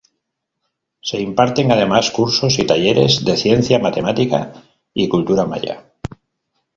[1.01, 4.47] Se imparten además, cursos y talleres de ciencia, matemáticas
[4.95, 5.91] y cultura maya.